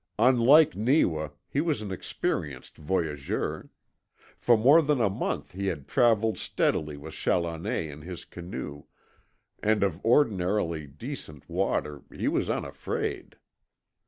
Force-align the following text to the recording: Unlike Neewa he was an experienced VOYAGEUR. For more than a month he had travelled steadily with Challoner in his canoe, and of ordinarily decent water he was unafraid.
Unlike 0.17 0.75
Neewa 0.75 1.29
he 1.47 1.61
was 1.61 1.83
an 1.83 1.91
experienced 1.91 2.77
VOYAGEUR. 2.77 3.69
For 4.35 4.57
more 4.57 4.81
than 4.81 4.99
a 4.99 5.11
month 5.11 5.51
he 5.51 5.67
had 5.67 5.87
travelled 5.87 6.39
steadily 6.39 6.97
with 6.97 7.13
Challoner 7.13 7.69
in 7.71 8.01
his 8.01 8.25
canoe, 8.25 8.85
and 9.61 9.83
of 9.83 10.03
ordinarily 10.03 10.87
decent 10.87 11.47
water 11.47 12.01
he 12.11 12.27
was 12.27 12.49
unafraid. 12.49 13.35